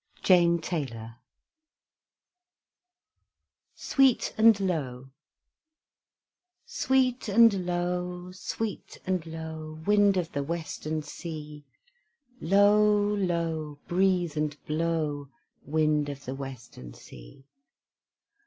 JANE 0.23 0.57
TAYLOR 0.59 1.17
SWEET 3.75 4.33
AND 4.35 4.59
LOW 4.59 5.11
Sweet 6.65 7.29
and 7.29 7.67
low, 7.67 8.31
sweet 8.31 8.97
and 9.05 9.23
low, 9.27 9.79
Wind 9.85 10.17
of 10.17 10.31
the 10.31 10.41
western 10.41 11.03
sea, 11.03 11.65
Low, 12.39 13.13
low, 13.13 13.77
breathe 13.87 14.35
and 14.35 14.57
blow, 14.65 15.29
Wind 15.67 16.09
of 16.09 16.25
the 16.25 16.33
western 16.33 16.95
sea! 16.95 17.45